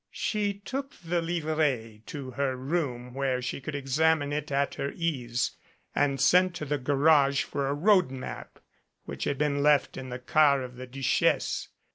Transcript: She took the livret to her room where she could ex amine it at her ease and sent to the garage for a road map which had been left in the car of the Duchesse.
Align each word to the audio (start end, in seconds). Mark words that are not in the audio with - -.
She 0.09 0.55
took 0.55 0.93
the 0.99 1.21
livret 1.21 2.07
to 2.07 2.31
her 2.31 2.55
room 2.55 3.13
where 3.13 3.39
she 3.39 3.61
could 3.61 3.75
ex 3.75 3.99
amine 3.99 4.33
it 4.33 4.51
at 4.51 4.73
her 4.73 4.91
ease 4.95 5.51
and 5.93 6.19
sent 6.19 6.55
to 6.55 6.65
the 6.65 6.79
garage 6.79 7.43
for 7.43 7.67
a 7.67 7.75
road 7.75 8.09
map 8.09 8.57
which 9.05 9.25
had 9.25 9.37
been 9.37 9.61
left 9.61 9.97
in 9.97 10.09
the 10.09 10.17
car 10.17 10.63
of 10.63 10.75
the 10.75 10.87
Duchesse. 10.87 11.67